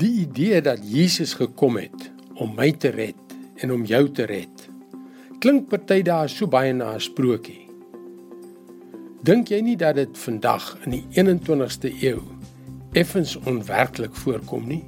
Die 0.00 0.22
idee 0.22 0.62
dat 0.64 0.80
Jesus 0.80 1.34
gekom 1.36 1.76
het 1.76 2.06
om 2.40 2.54
my 2.56 2.70
te 2.72 2.88
red 2.94 3.34
en 3.60 3.72
om 3.74 3.82
jou 3.84 4.06
te 4.16 4.24
red. 4.24 4.62
Klink 5.44 5.66
party 5.68 5.98
daar 6.06 6.28
so 6.32 6.48
baie 6.48 6.72
na 6.72 6.94
'n 6.94 7.00
sprokie. 7.00 7.68
Dink 9.22 9.48
jy 9.48 9.60
nie 9.60 9.76
dat 9.76 9.94
dit 9.94 10.18
vandag 10.18 10.78
in 10.84 10.90
die 10.90 11.04
21ste 11.10 11.92
eeu 12.00 12.22
effens 12.92 13.36
onwerklik 13.36 14.14
voorkom 14.14 14.66
nie? 14.66 14.84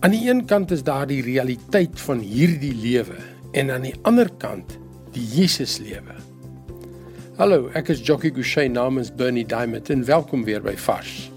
Aan 0.00 0.10
die 0.10 0.30
een 0.30 0.44
kant 0.46 0.70
is 0.70 0.82
daar 0.82 1.06
die 1.06 1.22
realiteit 1.22 2.00
van 2.00 2.18
hierdie 2.18 2.74
lewe 2.74 3.20
en 3.52 3.70
aan 3.70 3.82
die 3.82 3.94
ander 4.02 4.30
kant 4.38 4.78
die 5.12 5.26
Jesus 5.36 5.78
lewe. 5.78 6.16
Hallo, 7.36 7.68
ek 7.74 7.88
is 7.88 8.00
Jockey 8.00 8.30
Gouchee 8.30 8.68
namens 8.68 9.14
Bernie 9.14 9.46
Diamond 9.46 9.90
en 9.90 10.04
welkom 10.04 10.44
weer 10.44 10.62
by 10.62 10.76
Vars. 10.76 11.35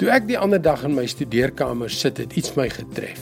Toe 0.00 0.08
ek 0.08 0.30
die 0.30 0.38
ander 0.40 0.62
dag 0.64 0.80
in 0.88 0.94
my 0.96 1.02
studeerkamer 1.04 1.90
sit, 1.92 2.16
het 2.22 2.32
iets 2.40 2.54
my 2.56 2.64
getref. 2.72 3.20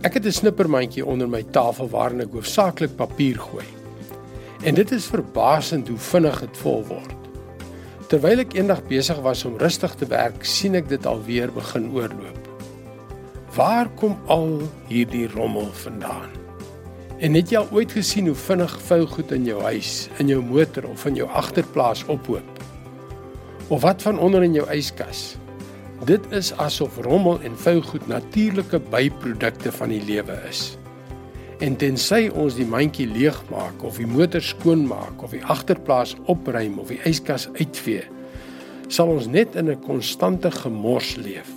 Ek 0.00 0.14
het 0.16 0.24
'n 0.24 0.32
snippermandjie 0.32 1.04
onder 1.04 1.28
my 1.28 1.42
tafel 1.52 1.90
waarin 1.92 2.22
ek 2.24 2.32
hoofsaaklik 2.32 2.96
papier 2.96 3.36
gooi. 3.36 3.66
En 4.64 4.74
dit 4.74 4.90
is 4.92 5.04
verbasend 5.12 5.88
hoe 5.88 5.98
vinnig 5.98 6.40
dit 6.40 6.56
vol 6.56 6.84
word. 6.88 7.16
Terwyl 8.08 8.38
ek 8.38 8.54
eendag 8.54 8.80
besig 8.88 9.20
was 9.20 9.44
om 9.44 9.58
rustig 9.58 9.94
te 9.94 10.06
werk, 10.06 10.44
sien 10.44 10.74
ek 10.74 10.88
dit 10.88 11.06
alweer 11.06 11.52
begin 11.52 11.92
oorloop. 11.92 12.48
Waar 13.54 13.88
kom 13.96 14.16
al 14.26 14.62
hierdie 14.88 15.28
rommel 15.28 15.68
vandaan? 15.72 16.30
En 17.18 17.34
het 17.34 17.50
jy 17.50 17.58
al 17.58 17.68
ooit 17.72 17.92
gesien 17.92 18.26
hoe 18.26 18.34
vinnig 18.34 18.80
vuilgoed 18.80 19.32
in 19.32 19.44
jou 19.44 19.62
huis, 19.62 20.08
in 20.18 20.28
jou 20.28 20.42
motor 20.42 20.88
of 20.88 21.04
in 21.04 21.14
jou 21.14 21.28
agterplaas 21.28 22.06
ophoop? 22.06 22.58
Of 23.68 23.82
wat 23.82 24.02
van 24.02 24.18
onder 24.18 24.42
in 24.42 24.54
jou 24.54 24.70
yskas? 24.70 25.36
Dit 26.06 26.20
is 26.30 26.52
asof 26.62 26.96
rommel 27.02 27.40
en 27.42 27.56
vuilgoed 27.58 28.06
natuurlike 28.06 28.78
byprodukte 28.90 29.72
van 29.72 29.88
die 29.88 30.02
lewe 30.04 30.36
is. 30.48 30.76
En 31.58 31.74
tensy 31.76 32.28
ons 32.38 32.54
die 32.54 32.66
mandjie 32.66 33.08
leegmaak 33.10 33.82
of 33.82 33.98
die 33.98 34.06
motor 34.06 34.42
skoonmaak 34.42 35.22
of 35.26 35.34
die 35.34 35.42
agterplaas 35.42 36.14
opruim 36.30 36.78
of 36.78 36.92
die 36.94 37.00
yskas 37.08 37.48
uitvee, 37.58 38.04
sal 38.86 39.10
ons 39.10 39.26
net 39.26 39.58
in 39.58 39.70
'n 39.70 39.82
konstante 39.82 40.50
gemors 40.50 41.16
leef. 41.16 41.50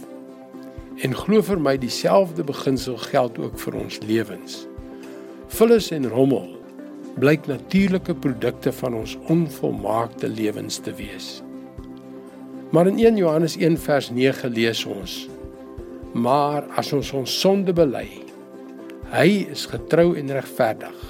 En 1.05 1.13
glo 1.15 1.41
vir 1.41 1.59
my 1.59 1.77
dieselfde 1.77 2.43
beginsel 2.43 2.97
geld 2.97 3.37
ook 3.37 3.59
vir 3.59 3.73
ons 3.75 3.99
lewens. 3.99 4.67
Vullis 5.47 5.91
en 5.91 6.09
rommel 6.09 6.57
blyk 7.19 7.47
natuurlike 7.47 8.15
produkte 8.15 8.71
van 8.71 8.93
ons 8.93 9.17
onvolmaakte 9.27 10.27
lewens 10.27 10.77
te 10.77 10.93
wees. 10.93 11.43
Maar 12.71 12.87
in 12.87 12.99
1 12.99 13.15
Johannes 13.15 13.57
1 13.57 13.77
vers 13.77 14.09
9 14.09 14.49
lees 14.49 14.85
ons: 14.85 15.29
Maar 16.11 16.63
as 16.75 16.93
ons 16.93 17.11
ons 17.11 17.39
sonde 17.39 17.73
bely, 17.73 18.07
hy 19.11 19.27
is 19.51 19.65
getrou 19.67 20.15
en 20.15 20.31
regverdig. 20.31 21.01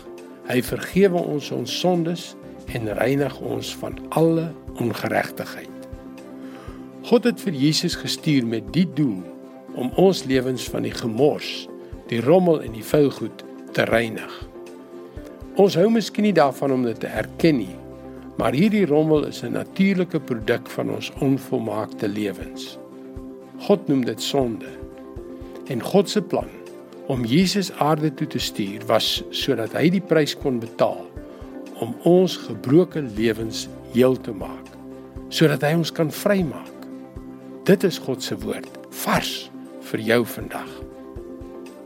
Hy 0.49 0.57
vergewe 0.65 1.21
ons 1.21 1.51
ons 1.53 1.79
sondes 1.79 2.31
en 2.73 2.89
reinig 2.97 3.35
ons 3.45 3.75
van 3.77 3.97
alle 4.09 4.47
ongeregtigheid. 4.81 5.69
God 7.05 7.29
het 7.29 7.41
vir 7.41 7.53
Jesus 7.53 7.95
gestuur 7.95 8.45
met 8.45 8.73
die 8.73 8.87
doel 8.97 9.21
om 9.77 9.93
ons 10.01 10.23
lewens 10.25 10.65
van 10.69 10.85
die 10.85 10.95
gemors, 10.95 11.67
die 12.09 12.21
rommel 12.25 12.61
en 12.65 12.73
die 12.73 12.85
vuilgoed 12.85 13.45
te 13.77 13.85
reinig. 13.85 14.33
Ons 15.61 15.77
hou 15.77 15.87
miskien 15.93 16.25
nie 16.25 16.35
daarvan 16.35 16.73
om 16.73 16.89
dit 16.89 16.99
te 16.99 17.09
erken 17.09 17.61
nie, 17.61 17.75
Maar 18.41 18.55
hierdie 18.57 18.85
rommel 18.89 19.27
is 19.27 19.43
'n 19.45 19.51
natuurlike 19.53 20.19
produk 20.19 20.69
van 20.69 20.89
ons 20.89 21.11
onvolmaakte 21.19 22.07
lewens. 22.07 22.77
God 23.57 23.87
noem 23.87 24.05
dit 24.05 24.21
sonde. 24.21 24.65
En 25.67 25.83
God 25.83 26.09
se 26.09 26.21
plan 26.21 26.49
om 27.07 27.25
Jesus 27.25 27.71
aarde 27.71 28.13
toe 28.13 28.27
te 28.27 28.39
stuur 28.39 28.85
was 28.85 29.23
sodat 29.29 29.73
hy 29.73 29.89
die 29.89 30.01
prys 30.01 30.37
kon 30.37 30.59
betaal 30.59 31.05
om 31.79 31.95
ons 32.03 32.37
gebroke 32.37 33.01
lewens 33.15 33.67
heel 33.93 34.17
te 34.21 34.31
maak, 34.31 34.67
sodat 35.27 35.61
hy 35.61 35.73
ons 35.73 35.91
kan 35.91 36.11
vrymaak. 36.11 36.77
Dit 37.63 37.83
is 37.83 37.97
God 37.97 38.23
se 38.23 38.37
woord, 38.37 38.79
vars 38.89 39.51
vir 39.79 39.99
jou 39.99 40.25
vandag. 40.25 40.69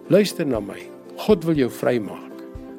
Luister 0.07 0.45
na 0.45 0.59
my. 0.59 0.79
God 1.15 1.43
wil 1.43 1.55
jou 1.55 1.69
vrymaak. 1.71 2.34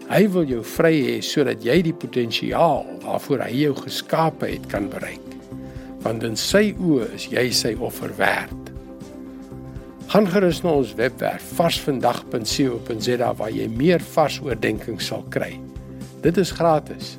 Hy 0.07 0.29
wil 0.31 0.45
jou 0.47 0.61
vry 0.63 1.01
hê 1.03 1.19
sodat 1.25 1.65
jy 1.67 1.81
die 1.89 1.95
potensiaal 1.97 2.85
waarvoor 3.03 3.41
hy 3.43 3.65
jou 3.65 3.73
geskape 3.81 4.47
het 4.53 4.69
kan 4.71 4.87
bereik. 4.93 5.25
Want 6.05 6.23
in 6.27 6.37
sy 6.39 6.75
oë 6.79 7.07
is 7.17 7.25
jy 7.33 7.47
sy 7.51 7.73
offer 7.83 8.13
werd. 8.21 8.63
Gaan 10.13 10.27
gerus 10.31 10.63
na 10.63 10.71
ons 10.79 10.95
webwerf 10.95 11.43
varsvandag.co.za 11.59 13.31
waar 13.41 13.51
jy 13.51 13.67
meer 13.75 13.99
vars 14.15 14.39
oordeenkings 14.47 15.07
sal 15.11 15.27
kry. 15.35 15.59
Dit 16.23 16.39
is 16.39 16.55
gratis. 16.55 17.19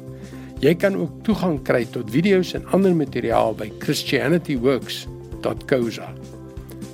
Jy 0.63 0.71
kan 0.79 0.95
ook 0.95 1.11
toegang 1.27 1.59
kry 1.67 1.83
tot 1.91 2.07
video's 2.15 2.55
en 2.55 2.63
ander 2.71 2.95
materiaal 2.95 3.51
by 3.59 3.67
christianityworks.co.za. 3.83 6.07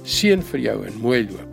Seën 0.03 0.41
vir 0.49 0.59
jou 0.65 0.77
en 0.89 0.95
mooi 1.05 1.21
loop. 1.29 1.52